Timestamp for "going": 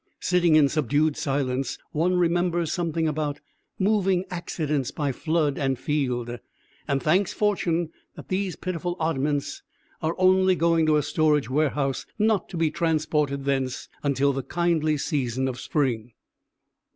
10.55-10.87